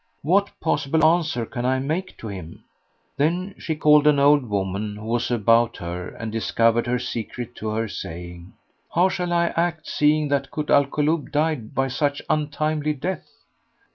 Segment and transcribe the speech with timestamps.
[0.23, 2.63] What possible answer can I make to him?"
[3.17, 7.69] Then she called an old woman, who was about her and discovered her secret to
[7.69, 8.53] her saying,
[8.95, 13.27] "How shall I act seeing that Kut al Kulub died by such untimely death?"